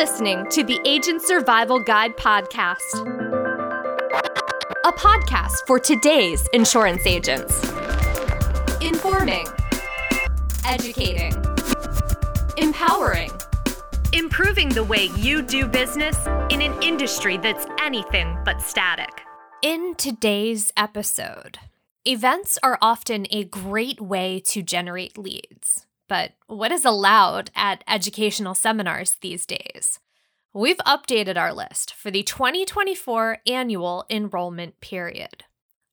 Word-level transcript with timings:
listening 0.00 0.46
to 0.48 0.64
the 0.64 0.80
Agent 0.86 1.20
Survival 1.20 1.78
Guide 1.78 2.16
podcast, 2.16 2.80
a 4.86 4.92
podcast 4.92 5.56
for 5.66 5.78
today's 5.78 6.48
insurance 6.54 7.06
agents. 7.06 7.62
Informing, 8.80 9.44
educating, 10.66 11.34
empowering, 12.56 13.30
improving 14.14 14.70
the 14.70 14.84
way 14.84 15.10
you 15.18 15.42
do 15.42 15.66
business 15.66 16.16
in 16.48 16.62
an 16.62 16.82
industry 16.82 17.36
that's 17.36 17.66
anything 17.78 18.38
but 18.42 18.62
static. 18.62 19.20
In 19.60 19.94
today's 19.96 20.72
episode, 20.78 21.58
events 22.06 22.58
are 22.62 22.78
often 22.80 23.26
a 23.30 23.44
great 23.44 24.00
way 24.00 24.40
to 24.46 24.62
generate 24.62 25.18
leads 25.18 25.86
but 26.10 26.32
what 26.48 26.72
is 26.72 26.84
allowed 26.84 27.52
at 27.54 27.84
educational 27.86 28.56
seminars 28.56 29.16
these 29.20 29.46
days? 29.46 30.00
We've 30.52 30.78
updated 30.78 31.38
our 31.38 31.52
list 31.54 31.94
for 31.94 32.10
the 32.10 32.24
2024 32.24 33.38
annual 33.46 34.04
enrollment 34.10 34.80
period. 34.80 35.44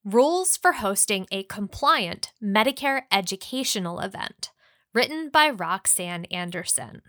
Rules 0.03 0.57
for 0.57 0.71
hosting 0.71 1.27
a 1.31 1.43
compliant 1.43 2.31
Medicare 2.43 3.03
educational 3.11 3.99
event, 3.99 4.49
written 4.91 5.29
by 5.29 5.51
Roxanne 5.51 6.25
Anderson. 6.25 7.03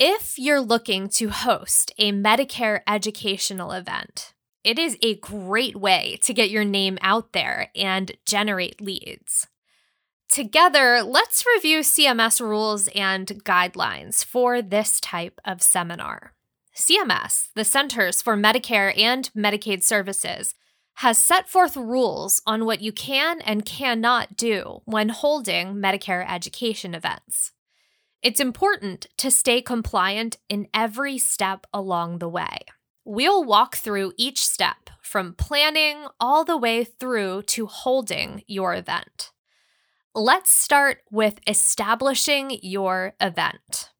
If 0.00 0.38
you're 0.38 0.62
looking 0.62 1.10
to 1.10 1.28
host 1.28 1.92
a 1.98 2.12
Medicare 2.12 2.80
educational 2.88 3.72
event, 3.72 4.32
it 4.64 4.78
is 4.78 4.96
a 5.02 5.16
great 5.16 5.76
way 5.76 6.18
to 6.22 6.32
get 6.32 6.48
your 6.48 6.64
name 6.64 6.96
out 7.02 7.34
there 7.34 7.70
and 7.76 8.12
generate 8.24 8.80
leads. 8.80 9.48
Together, 10.28 11.02
let's 11.02 11.44
review 11.54 11.80
CMS 11.80 12.40
rules 12.40 12.88
and 12.94 13.26
guidelines 13.44 14.24
for 14.24 14.60
this 14.60 15.00
type 15.00 15.40
of 15.44 15.62
seminar. 15.62 16.34
CMS, 16.74 17.48
the 17.54 17.64
Centers 17.64 18.20
for 18.20 18.36
Medicare 18.36 18.96
and 18.98 19.30
Medicaid 19.34 19.82
Services, 19.82 20.54
has 20.96 21.16
set 21.18 21.48
forth 21.48 21.76
rules 21.76 22.42
on 22.46 22.64
what 22.64 22.80
you 22.80 22.92
can 22.92 23.40
and 23.42 23.64
cannot 23.64 24.36
do 24.36 24.80
when 24.84 25.08
holding 25.10 25.74
Medicare 25.74 26.24
education 26.28 26.94
events. 26.94 27.52
It's 28.22 28.40
important 28.40 29.06
to 29.18 29.30
stay 29.30 29.62
compliant 29.62 30.38
in 30.48 30.68
every 30.74 31.16
step 31.18 31.66
along 31.72 32.18
the 32.18 32.28
way. 32.28 32.58
We'll 33.04 33.44
walk 33.44 33.76
through 33.76 34.14
each 34.16 34.44
step 34.44 34.90
from 35.00 35.34
planning 35.34 36.06
all 36.18 36.44
the 36.44 36.56
way 36.56 36.82
through 36.82 37.42
to 37.42 37.66
holding 37.66 38.42
your 38.46 38.74
event. 38.74 39.30
Let's 40.18 40.50
start 40.50 41.02
with 41.10 41.40
establishing 41.46 42.58
your 42.62 43.12
event. 43.20 43.90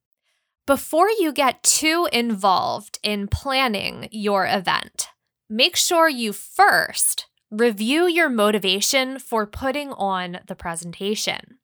Before 0.67 1.11
you 1.11 1.31
get 1.31 1.62
too 1.62 2.09
involved 2.11 2.98
in 3.03 3.28
planning 3.28 4.09
your 4.11 4.47
event, 4.47 5.09
make 5.50 5.77
sure 5.77 6.09
you 6.09 6.33
first 6.33 7.27
review 7.50 8.06
your 8.06 8.31
motivation 8.31 9.19
for 9.19 9.44
putting 9.47 9.92
on 9.92 10.39
the 10.47 10.55
presentation. 10.55 11.59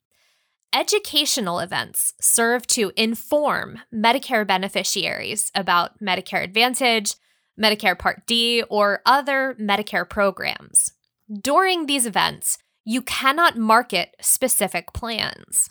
Educational 0.71 1.57
events 1.57 2.13
serve 2.21 2.67
to 2.67 2.91
inform 2.95 3.79
Medicare 3.91 4.45
beneficiaries 4.45 5.49
about 5.55 5.99
Medicare 5.99 6.43
Advantage, 6.43 7.15
Medicare 7.59 7.97
Part 7.97 8.27
D, 8.27 8.61
or 8.69 9.01
other 9.03 9.55
Medicare 9.59 10.07
programs. 10.07 10.93
During 11.41 11.87
these 11.87 12.05
events, 12.05 12.59
you 12.85 13.01
cannot 13.01 13.57
market 13.57 14.15
specific 14.21 14.93
plans. 14.93 15.69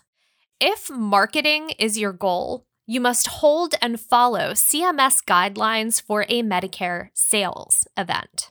If 0.61 0.91
marketing 0.91 1.71
is 1.79 1.99
your 1.99 2.13
goal, 2.13 2.67
you 2.87 3.01
must 3.01 3.27
hold 3.27 3.75
and 3.81 4.01
follow 4.01 4.53
CMS 4.53 5.23
guidelines 5.25 6.01
for 6.01 6.23
a 6.29 6.43
Medicare 6.43 7.09
sales 7.15 7.87
event. 7.97 8.51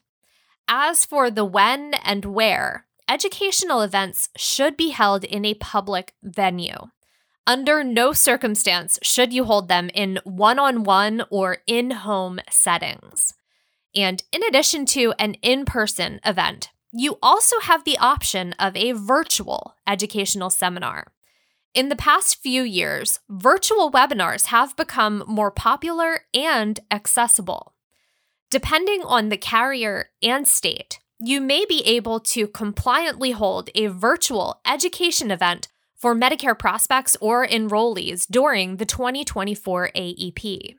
As 0.68 1.06
for 1.06 1.30
the 1.30 1.46
when 1.46 1.94
and 1.96 2.26
where, 2.26 2.86
educational 3.10 3.82
events 3.82 4.30
should 4.38 4.78
be 4.78 4.90
held 4.90 5.24
in 5.24 5.44
a 5.44 5.54
public 5.56 6.14
venue. 6.24 6.90
Under 7.46 7.84
no 7.84 8.14
circumstance 8.14 9.00
should 9.02 9.34
you 9.34 9.44
hold 9.44 9.68
them 9.68 9.90
in 9.94 10.20
one 10.24 10.60
on 10.60 10.84
one 10.84 11.24
or 11.30 11.58
in 11.68 11.92
home 11.92 12.40
settings. 12.50 13.34
And 13.94 14.24
in 14.32 14.44
addition 14.44 14.86
to 14.88 15.14
an 15.20 15.34
in 15.42 15.66
person 15.66 16.22
event, 16.24 16.70
you 16.92 17.18
also 17.22 17.60
have 17.62 17.84
the 17.84 17.98
option 17.98 18.54
of 18.60 18.76
a 18.76 18.92
virtual 18.92 19.76
educational 19.88 20.50
seminar. 20.50 21.08
In 21.74 21.88
the 21.88 21.96
past 21.96 22.42
few 22.42 22.64
years, 22.64 23.20
virtual 23.30 23.92
webinars 23.92 24.48
have 24.48 24.76
become 24.76 25.24
more 25.26 25.52
popular 25.52 26.22
and 26.34 26.80
accessible. 26.92 27.74
Depending 28.50 29.04
on 29.04 29.30
the 29.30 29.38
carrier 29.38 30.10
and 30.22 30.46
state, 30.46 31.00
you 31.18 31.40
may 31.40 31.66
be 31.66 31.82
able 31.86 32.20
to 32.20 32.48
compliantly 32.48 33.32
hold 33.32 33.70
a 33.74 33.88
virtual 33.88 34.60
education 34.66 35.32
event 35.32 35.70
for 35.96 36.14
Medicare 36.14 36.58
prospects 36.58 37.16
or 37.22 37.48
enrollees 37.48 38.26
during 38.30 38.78
the 38.78 38.86
2024 38.86 39.92
AEP. 39.96 40.76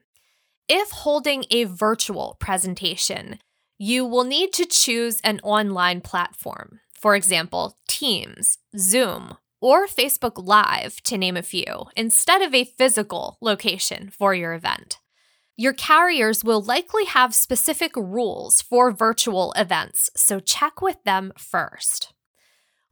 If 0.69 0.91
holding 0.91 1.45
a 1.51 1.65
virtual 1.65 2.37
presentation, 2.41 3.39
you 3.85 4.07
will 4.07 4.23
need 4.23 4.53
to 4.53 4.65
choose 4.65 5.21
an 5.25 5.41
online 5.43 6.01
platform, 6.01 6.79
for 6.95 7.17
example, 7.17 7.77
Teams, 7.89 8.59
Zoom, 8.79 9.37
or 9.61 9.89
Facebook 9.89 10.35
Live, 10.37 11.03
to 11.03 11.19
name 11.19 11.37
a 11.37 11.43
few, 11.43 11.87
instead 11.97 12.43
of 12.43 12.55
a 12.55 12.63
physical 12.63 13.39
location 13.41 14.09
for 14.09 14.37
your 14.37 14.55
event. 14.55 15.01
Your 15.57 15.73
carriers 15.73 16.45
will 16.45 16.63
likely 16.63 17.07
have 17.07 17.35
specific 17.35 17.97
rules 17.97 18.63
for 18.63 18.93
virtual 18.93 19.53
events, 19.57 20.11
so 20.17 20.39
check 20.39 20.81
with 20.81 21.03
them 21.03 21.33
first. 21.37 22.15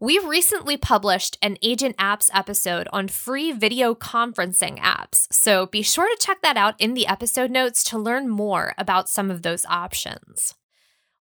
We 0.01 0.19
recently 0.19 0.77
published 0.77 1.39
an 1.41 1.57
Agent 1.63 1.97
Apps 1.99 2.31
episode 2.35 2.89
on 2.93 3.07
free 3.07 3.53
video 3.53 3.95
conferencing 3.95 4.81
apps, 4.81 5.29
so 5.31 5.67
be 5.67 5.83
sure 5.83 6.09
to 6.09 6.27
check 6.27 6.43
that 6.43 6.57
out 6.57 6.75
in 6.81 6.95
the 6.95 7.07
episode 7.07 7.53
notes 7.53 7.85
to 7.85 7.99
learn 7.99 8.29
more 8.29 8.75
about 8.77 9.09
some 9.09 9.31
of 9.31 9.43
those 9.43 9.65
options. 9.67 10.57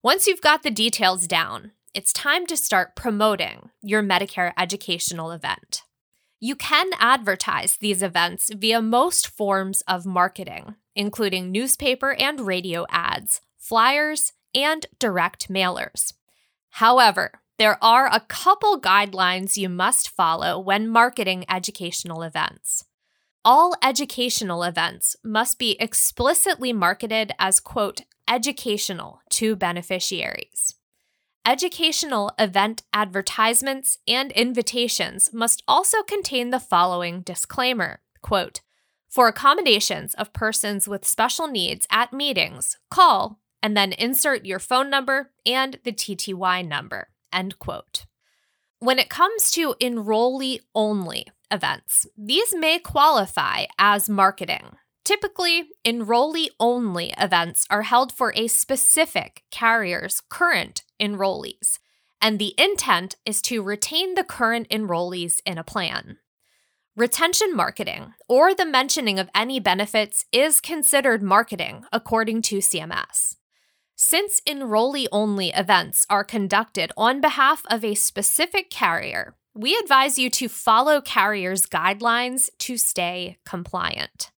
Once 0.01 0.27
you've 0.27 0.39
got 0.39 0.63
the 0.63 0.71
details 0.71 1.27
down, 1.27 1.71
it's 1.93 2.13
time 2.13 2.45
to 2.45 2.55
start 2.55 2.95
promoting 2.95 3.69
your 3.81 4.01
Medicare 4.01 4.53
educational 4.57 5.29
event. 5.29 5.81
You 6.39 6.55
can 6.55 6.91
advertise 6.99 7.75
these 7.75 8.01
events 8.01 8.49
via 8.55 8.81
most 8.81 9.27
forms 9.27 9.81
of 9.89 10.05
marketing, 10.05 10.75
including 10.95 11.51
newspaper 11.51 12.13
and 12.13 12.39
radio 12.39 12.85
ads, 12.89 13.41
flyers, 13.57 14.31
and 14.55 14.85
direct 14.99 15.49
mailers. 15.49 16.13
However, 16.69 17.41
there 17.57 17.77
are 17.83 18.07
a 18.07 18.21
couple 18.21 18.79
guidelines 18.79 19.57
you 19.57 19.67
must 19.67 20.07
follow 20.07 20.57
when 20.57 20.87
marketing 20.87 21.43
educational 21.49 22.23
events. 22.23 22.85
All 23.43 23.75
educational 23.83 24.63
events 24.63 25.17
must 25.25 25.59
be 25.59 25.75
explicitly 25.77 26.71
marketed 26.71 27.33
as, 27.37 27.59
quote, 27.59 28.03
educational 28.29 29.19
to 29.39 29.55
beneficiaries. 29.55 30.75
Educational 31.45 32.33
event 32.37 32.83
advertisements 32.91 33.97
and 34.05 34.33
invitations 34.33 35.29
must 35.33 35.63
also 35.65 36.03
contain 36.03 36.49
the 36.49 36.59
following 36.59 37.21
disclaimer 37.21 38.01
quote, 38.21 38.59
For 39.07 39.29
accommodations 39.29 40.13
of 40.15 40.33
persons 40.33 40.89
with 40.89 41.07
special 41.07 41.47
needs 41.47 41.87
at 41.89 42.11
meetings, 42.11 42.77
call 42.91 43.39
and 43.63 43.77
then 43.77 43.93
insert 43.93 44.45
your 44.45 44.59
phone 44.59 44.89
number 44.89 45.31
and 45.45 45.79
the 45.85 45.93
TTY 45.93 46.67
number. 46.67 47.07
End 47.31 47.59
quote. 47.59 48.07
When 48.79 48.99
it 48.99 49.09
comes 49.09 49.51
to 49.51 49.75
enrollee 49.81 50.59
only 50.75 51.27
events, 51.49 52.05
these 52.17 52.53
may 52.53 52.77
qualify 52.77 53.65
as 53.77 54.09
marketing. 54.09 54.75
Typically, 55.09 55.71
enrollee 55.83 56.49
only 56.59 57.15
events 57.17 57.65
are 57.71 57.81
held 57.81 58.11
for 58.13 58.31
a 58.35 58.47
specific 58.47 59.41
carrier's 59.49 60.21
current 60.29 60.83
enrollees, 61.01 61.79
and 62.21 62.37
the 62.37 62.53
intent 62.59 63.15
is 63.25 63.41
to 63.41 63.63
retain 63.63 64.13
the 64.13 64.23
current 64.23 64.69
enrollees 64.69 65.41
in 65.47 65.57
a 65.57 65.63
plan. 65.63 66.19
Retention 66.95 67.55
marketing, 67.55 68.13
or 68.27 68.53
the 68.53 68.67
mentioning 68.67 69.17
of 69.17 69.31
any 69.33 69.59
benefits, 69.59 70.25
is 70.31 70.61
considered 70.61 71.23
marketing 71.23 71.85
according 71.91 72.43
to 72.43 72.59
CMS. 72.59 73.37
Since 73.95 74.41
enrollee 74.47 75.07
only 75.11 75.49
events 75.49 76.05
are 76.07 76.23
conducted 76.23 76.91
on 76.95 77.19
behalf 77.19 77.63
of 77.67 77.83
a 77.83 77.95
specific 77.95 78.69
carrier, 78.69 79.33
we 79.55 79.75
advise 79.75 80.19
you 80.19 80.29
to 80.29 80.47
follow 80.47 81.01
carriers' 81.01 81.65
guidelines 81.65 82.51
to 82.59 82.77
stay 82.77 83.39
compliant. 83.43 84.29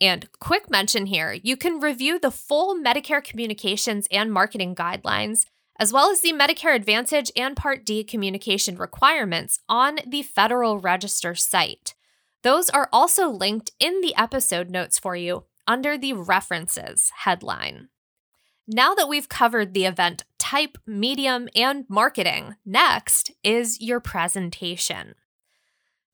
And 0.00 0.28
quick 0.38 0.70
mention 0.70 1.06
here 1.06 1.32
you 1.32 1.56
can 1.56 1.80
review 1.80 2.18
the 2.18 2.30
full 2.30 2.74
Medicare 2.74 3.22
communications 3.22 4.06
and 4.10 4.32
marketing 4.32 4.74
guidelines, 4.74 5.44
as 5.78 5.92
well 5.92 6.10
as 6.10 6.20
the 6.20 6.32
Medicare 6.32 6.74
Advantage 6.74 7.30
and 7.36 7.56
Part 7.56 7.84
D 7.84 8.02
communication 8.04 8.76
requirements 8.76 9.58
on 9.68 9.98
the 10.06 10.22
Federal 10.22 10.78
Register 10.78 11.34
site. 11.34 11.94
Those 12.42 12.70
are 12.70 12.88
also 12.92 13.28
linked 13.28 13.72
in 13.78 14.00
the 14.00 14.14
episode 14.16 14.70
notes 14.70 14.98
for 14.98 15.14
you 15.14 15.44
under 15.66 15.98
the 15.98 16.14
References 16.14 17.12
headline. 17.24 17.88
Now 18.66 18.94
that 18.94 19.08
we've 19.08 19.28
covered 19.28 19.74
the 19.74 19.84
event 19.84 20.24
type, 20.38 20.78
medium, 20.86 21.48
and 21.54 21.84
marketing, 21.88 22.56
next 22.64 23.30
is 23.42 23.80
your 23.80 24.00
presentation. 24.00 25.14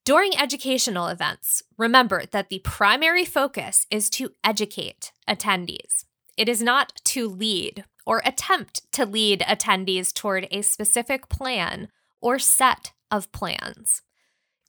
During 0.07 0.39
educational 0.39 1.09
events, 1.09 1.65
remember 1.77 2.27
that 2.31 2.49
the 2.49 2.61
primary 2.61 3.25
focus 3.25 3.89
is 3.91 4.09
to 4.11 4.31
educate 4.45 5.11
attendees. 5.29 6.05
It 6.37 6.49
is 6.49 6.63
not 6.63 6.93
to 7.07 7.29
lead 7.29 7.85
or 8.07 8.23
attempt 8.25 8.83
to 8.93 9.05
lead 9.05 9.41
attendees 9.41 10.15
toward 10.15 10.47
a 10.53 10.63
specific 10.63 11.29
plan 11.29 11.89
or 12.21 12.39
set 12.39 12.93
of 13.11 13.33
plans. 13.33 14.03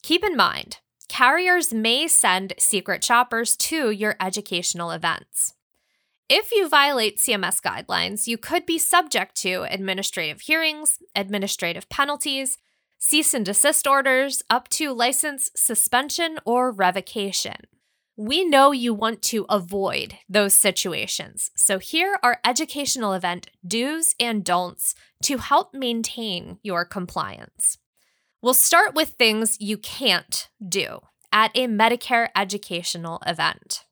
Keep 0.02 0.24
in 0.24 0.36
mind, 0.36 0.80
carriers 1.08 1.72
may 1.72 2.08
send 2.08 2.54
secret 2.58 3.04
shoppers 3.04 3.56
to 3.58 3.92
your 3.92 4.16
educational 4.20 4.90
events. 4.90 5.54
If 6.30 6.52
you 6.52 6.68
violate 6.68 7.20
CMS 7.20 7.62
guidelines, 7.62 8.26
you 8.26 8.40
could 8.40 8.66
be 8.66 8.80
subject 8.80 9.36
to 9.42 9.68
administrative 9.70 10.42
hearings, 10.42 10.98
administrative 11.16 11.88
penalties, 11.90 12.58
cease 12.98 13.34
and 13.34 13.46
desist 13.46 13.88
orders, 13.88 14.44
up 14.50 14.68
to 14.70 14.94
license 14.94 15.50
suspension 15.56 16.38
or 16.46 16.72
revocation. 16.72 17.56
We 18.16 18.44
know 18.44 18.72
you 18.72 18.94
want 18.94 19.22
to 19.24 19.46
avoid 19.48 20.18
those 20.28 20.56
situations, 20.56 21.52
so 21.56 21.78
here 21.78 22.18
are 22.24 22.40
educational 22.44 23.14
event 23.14 23.52
do's 23.66 24.16
and 24.20 24.44
don'ts 24.44 24.96
to 25.24 25.38
help 25.38 25.74
maintain 25.74 26.58
your 26.64 26.84
compliance. 26.84 27.78
We'll 28.42 28.54
start 28.54 28.96
with 28.96 29.10
things 29.10 29.58
you 29.60 29.78
can't 29.78 30.50
do 30.68 31.02
at 31.32 31.52
a 31.56 31.68
Medicare 31.68 32.30
educational 32.36 33.22
event. 33.26 33.84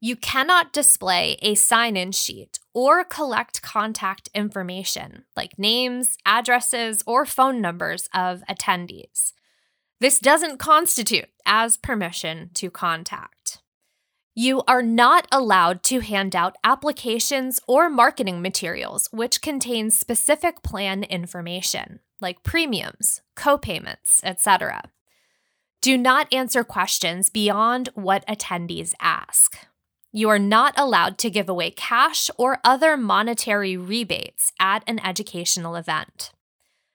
You 0.00 0.16
cannot 0.16 0.72
display 0.72 1.38
a 1.40 1.54
sign 1.54 1.96
in 1.96 2.12
sheet 2.12 2.58
or 2.74 3.04
collect 3.04 3.62
contact 3.62 4.28
information 4.34 5.24
like 5.34 5.58
names, 5.58 6.18
addresses, 6.26 7.02
or 7.06 7.24
phone 7.24 7.60
numbers 7.60 8.08
of 8.14 8.42
attendees. 8.48 9.32
This 10.00 10.18
doesn't 10.18 10.58
constitute 10.58 11.30
as 11.46 11.76
permission 11.76 12.50
to 12.54 12.70
contact. 12.70 13.62
You 14.34 14.62
are 14.66 14.82
not 14.82 15.28
allowed 15.30 15.84
to 15.84 16.00
hand 16.00 16.34
out 16.34 16.56
applications 16.64 17.60
or 17.68 17.88
marketing 17.88 18.42
materials 18.42 19.08
which 19.12 19.40
contain 19.40 19.90
specific 19.90 20.62
plan 20.64 21.04
information, 21.04 22.00
like 22.20 22.42
premiums, 22.42 23.22
copayments, 23.36 24.18
etc. 24.24 24.90
Do 25.80 25.96
not 25.96 26.32
answer 26.32 26.64
questions 26.64 27.30
beyond 27.30 27.90
what 27.94 28.26
attendees 28.26 28.94
ask. 29.00 29.56
You 30.16 30.28
are 30.28 30.38
not 30.38 30.74
allowed 30.76 31.18
to 31.18 31.28
give 31.28 31.48
away 31.48 31.72
cash 31.72 32.30
or 32.38 32.60
other 32.62 32.96
monetary 32.96 33.76
rebates 33.76 34.52
at 34.60 34.84
an 34.86 35.04
educational 35.04 35.74
event. 35.74 36.30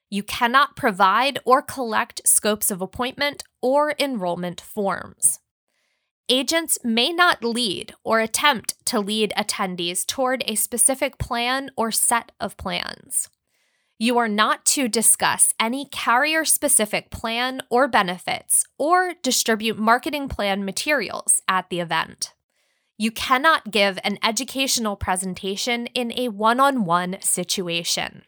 You 0.10 0.24
cannot 0.24 0.78
provide 0.78 1.38
or 1.44 1.62
collect 1.62 2.22
scopes 2.26 2.72
of 2.72 2.82
appointment 2.82 3.44
or 3.62 3.94
enrollment 4.00 4.62
forms. 4.62 5.40
Agents 6.30 6.78
may 6.82 7.12
not 7.12 7.44
lead 7.44 7.94
or 8.06 8.22
attempt 8.22 8.76
to 8.86 9.02
lead 9.02 9.34
attendees 9.36 10.06
toward 10.08 10.42
a 10.48 10.56
specific 10.56 11.18
plan 11.18 11.72
or 11.76 11.92
set 11.92 12.32
of 12.40 12.56
plans. 12.56 13.28
You 13.98 14.18
are 14.18 14.30
not 14.30 14.66
to 14.68 14.88
discuss 14.88 15.54
any 15.60 15.90
carrier 15.92 16.46
specific 16.46 17.12
plan 17.12 17.64
or 17.70 17.90
benefits 17.90 18.64
or 18.78 19.16
distribute 19.22 19.78
marketing 19.78 20.30
plan 20.30 20.64
materials 20.64 21.42
at 21.50 21.70
the 21.70 21.82
event. 21.82 22.32
You 23.02 23.12
cannot 23.12 23.72
give 23.72 23.98
an 24.04 24.20
educational 24.22 24.98
presentation 24.98 25.86
in 25.86 26.12
a 26.20 26.28
one 26.28 26.60
on 26.60 26.84
one 26.84 27.16
situation. 27.22 28.24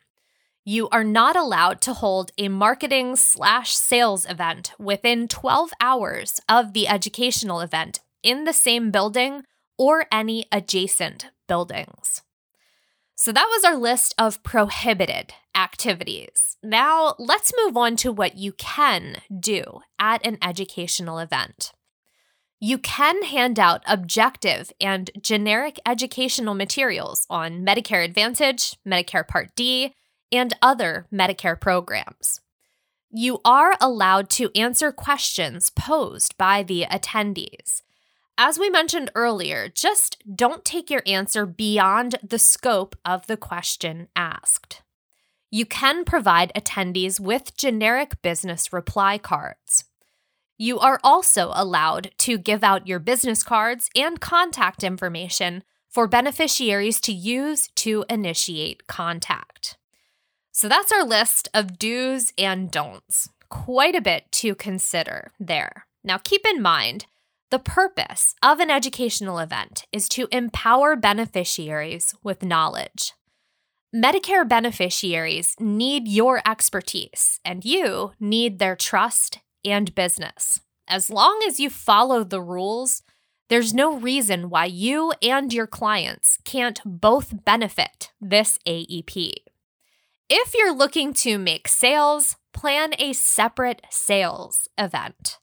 You 0.64 0.88
are 0.94 1.04
not 1.04 1.36
allowed 1.36 1.82
to 1.82 1.94
hold 1.94 2.32
a 2.38 2.48
marketing 2.48 3.18
slash 3.18 3.76
sales 3.76 4.26
event 4.30 4.72
within 4.80 5.28
12 5.28 5.72
hours 5.82 6.40
of 6.48 6.72
the 6.72 6.88
educational 6.88 7.60
event 7.60 8.00
in 8.24 8.46
the 8.46 8.54
same 8.54 8.92
building 8.92 9.44
or 9.78 10.06
any 10.10 10.46
adjacent 10.54 11.26
buildings. 11.50 12.22
So 13.14 13.34
that 13.34 13.50
was 13.52 13.66
our 13.66 13.76
list 13.76 14.16
of 14.18 14.42
prohibited 14.42 15.34
activities. 15.54 16.56
Now 16.64 17.16
let's 17.20 17.52
move 17.62 17.76
on 17.76 17.98
to 17.98 18.14
what 18.14 18.38
you 18.38 18.54
can 18.54 19.18
do 19.38 19.82
at 20.00 20.26
an 20.26 20.38
educational 20.42 21.20
event. 21.20 21.74
You 22.64 22.78
can 22.78 23.24
hand 23.24 23.60
out 23.60 23.82
objective 23.88 24.72
and 24.80 25.10
generic 25.20 25.80
educational 25.84 26.54
materials 26.54 27.26
on 27.28 27.66
Medicare 27.66 28.06
Advantage, 28.06 28.78
Medicare 28.88 29.28
Part 29.28 29.56
D, 29.56 29.96
and 30.32 30.54
other 30.62 31.08
Medicare 31.12 31.60
programs. 31.60 32.40
You 33.10 33.42
are 33.44 33.74
allowed 33.82 34.30
to 34.32 34.56
answer 34.56 34.92
questions 34.92 35.72
posed 35.72 36.38
by 36.38 36.62
the 36.62 36.86
attendees. 36.90 37.82
As 38.38 38.60
we 38.60 38.70
mentioned 38.70 39.10
earlier, 39.16 39.68
just 39.68 40.24
don't 40.36 40.64
take 40.64 40.92
your 40.92 41.02
answer 41.08 41.48
beyond 41.48 42.18
the 42.22 42.40
scope 42.40 42.96
of 43.04 43.26
the 43.26 43.38
question 43.38 44.08
asked. 44.16 44.84
You 45.50 45.66
can 45.66 46.06
provide 46.06 46.54
attendees 46.56 47.20
with 47.20 47.58
generic 47.58 48.22
business 48.22 48.72
reply 48.72 49.18
cards. 49.18 49.86
You 50.62 50.78
are 50.78 51.00
also 51.04 51.50
allowed 51.56 52.12
to 52.20 52.38
give 52.38 52.64
out 52.64 52.86
your 52.86 53.00
business 53.00 53.42
cards 53.42 53.90
and 53.96 54.22
contact 54.22 54.84
information 54.84 55.64
for 55.90 56.06
beneficiaries 56.06 57.02
to 57.02 57.12
use 57.12 57.70
to 57.78 58.06
initiate 58.08 58.86
contact. 58.86 59.80
So 60.52 60.70
that's 60.70 60.92
our 60.92 61.04
list 61.04 61.50
of 61.56 61.80
do's 61.80 62.32
and 62.38 62.70
don'ts. 62.70 63.28
Quite 63.50 63.96
a 63.96 64.02
bit 64.02 64.32
to 64.34 64.54
consider 64.54 65.32
there. 65.40 65.88
Now, 66.04 66.20
keep 66.20 66.46
in 66.46 66.62
mind, 66.62 67.08
the 67.50 67.58
purpose 67.58 68.36
of 68.44 68.60
an 68.60 68.70
educational 68.70 69.40
event 69.40 69.88
is 69.92 70.08
to 70.10 70.28
empower 70.32 70.96
beneficiaries 70.96 72.14
with 72.22 72.44
knowledge. 72.44 73.14
Medicare 73.96 74.48
beneficiaries 74.48 75.56
need 75.60 76.08
your 76.08 76.40
expertise, 76.48 77.40
and 77.44 77.66
you 77.66 78.12
need 78.20 78.60
their 78.60 78.76
trust 78.76 79.40
and 79.64 79.94
business. 79.96 80.62
As 80.88 81.10
long 81.10 81.42
as 81.48 81.60
you 81.60 81.70
follow 81.70 82.24
the 82.24 82.42
rules, 82.42 83.04
there's 83.50 83.74
no 83.74 83.98
reason 83.98 84.50
why 84.50 84.66
you 84.66 85.14
and 85.22 85.54
your 85.54 85.68
clients 85.68 86.38
can't 86.46 86.80
both 86.86 87.44
benefit 87.44 88.12
this 88.22 88.58
AEP. 88.68 89.34
If 90.30 90.54
you're 90.56 90.74
looking 90.74 91.14
to 91.16 91.38
make 91.38 91.68
sales, 91.68 92.38
plan 92.54 92.92
a 92.98 93.12
separate 93.12 93.82
sales 93.90 94.70
event. 94.78 95.40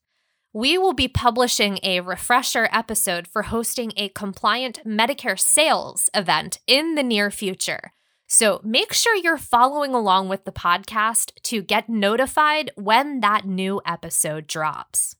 We 0.54 0.78
will 0.78 0.95
be 0.95 1.09
publishing 1.09 1.78
a 1.83 2.00
refresher 2.00 2.71
episode 2.73 3.28
for 3.28 3.42
hosting 3.42 3.92
a 3.97 4.09
compliant 4.09 4.81
Medicare 4.87 5.38
sales 5.38 6.09
event 6.14 6.59
in 6.66 6.95
the 6.95 7.02
near 7.02 7.31
future. 7.31 7.92
So 8.28 8.61
make 8.62 8.92
sure 8.92 9.16
you're 9.16 9.38
following 9.38 9.94
along 9.94 10.28
with 10.28 10.44
the 10.44 10.52
podcast 10.52 11.32
to 11.44 11.62
get 11.62 11.88
notified 11.88 12.70
when 12.76 13.20
that 13.20 13.47
new 13.47 13.80
episode 13.87 14.47
drops. 14.47 15.16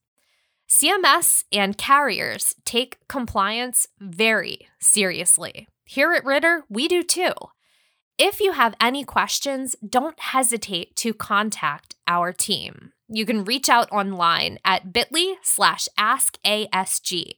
CMS 0.69 1.45
and 1.51 1.79
carriers 1.79 2.55
take 2.67 2.99
compliance 3.09 3.89
very 3.99 4.69
seriously. 4.79 5.67
Here 5.87 6.13
at 6.13 6.27
Ritter, 6.27 6.65
we 6.69 6.87
do 6.87 7.03
too. 7.03 7.33
If 8.19 8.41
you 8.41 8.53
have 8.53 8.75
any 8.79 9.05
questions, 9.05 9.75
don't 9.89 10.21
hesitate 10.21 10.95
to 10.97 11.15
contact 11.15 11.95
our 12.07 12.35
team. 12.35 12.93
You 13.09 13.25
can 13.25 13.45
reach 13.45 13.71
out 13.71 13.91
online 13.91 14.59
at 14.67 14.93
bit.ly 14.93 15.37
slash 15.43 15.89
askasg, 15.99 17.33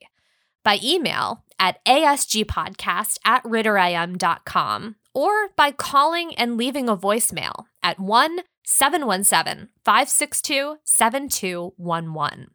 by 0.64 0.78
email 0.82 1.44
at 1.60 1.84
asgpodcast 1.84 3.18
at 3.24 3.44
ritterim.com, 3.44 4.96
or 5.20 5.50
by 5.54 5.70
calling 5.70 6.34
and 6.36 6.56
leaving 6.56 6.88
a 6.88 6.96
voicemail 6.96 7.66
at 7.82 8.00
1 8.00 8.38
717 8.64 9.68
562 9.84 10.78
7211. 10.82 12.46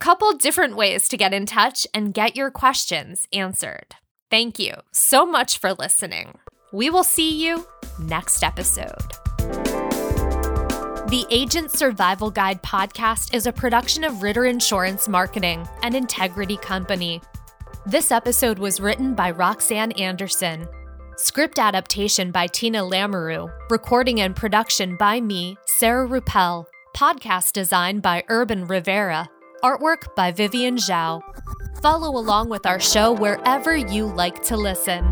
Couple 0.00 0.32
different 0.32 0.74
ways 0.74 1.06
to 1.06 1.18
get 1.18 1.34
in 1.34 1.44
touch 1.44 1.86
and 1.92 2.14
get 2.14 2.34
your 2.34 2.50
questions 2.50 3.26
answered. 3.30 3.94
Thank 4.30 4.58
you 4.58 4.72
so 4.90 5.26
much 5.26 5.58
for 5.58 5.74
listening. 5.74 6.38
We 6.72 6.88
will 6.88 7.04
see 7.04 7.44
you 7.44 7.66
next 7.98 8.42
episode. 8.42 9.12
The 11.10 11.26
Agent 11.28 11.72
Survival 11.72 12.30
Guide 12.30 12.62
podcast 12.62 13.34
is 13.34 13.46
a 13.46 13.52
production 13.52 14.02
of 14.02 14.22
Ritter 14.22 14.46
Insurance 14.46 15.08
Marketing, 15.08 15.68
an 15.82 15.94
integrity 15.94 16.56
company. 16.56 17.20
This 17.84 18.10
episode 18.10 18.58
was 18.58 18.80
written 18.80 19.14
by 19.14 19.30
Roxanne 19.32 19.92
Anderson 19.92 20.66
Script 21.16 21.58
adaptation 21.58 22.30
by 22.30 22.46
Tina 22.46 22.82
Lamoreux. 22.82 23.50
Recording 23.70 24.20
and 24.22 24.34
production 24.34 24.96
by 24.96 25.20
me, 25.20 25.56
Sarah 25.66 26.08
Rueppel. 26.08 26.64
Podcast 26.96 27.52
design 27.52 28.00
by 28.00 28.24
Urban 28.28 28.66
Rivera. 28.66 29.28
Artwork 29.62 30.14
by 30.16 30.32
Vivian 30.32 30.76
Zhao. 30.76 31.20
Follow 31.82 32.18
along 32.18 32.48
with 32.48 32.64
our 32.64 32.80
show 32.80 33.12
wherever 33.12 33.76
you 33.76 34.06
like 34.06 34.42
to 34.44 34.56
listen. 34.56 35.04